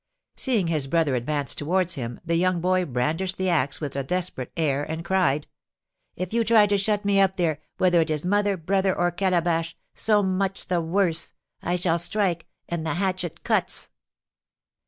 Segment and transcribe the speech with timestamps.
[0.35, 4.51] Seeing his brother advance towards him, the young boy brandished the axe with a desperate
[4.57, 5.45] air and cried:
[6.15, 9.77] "If you try to shut me up there, whether it is mother, brother, or Calabash,
[9.93, 11.33] so much the worse.
[11.61, 13.89] I shall strike, and the hatchet cuts."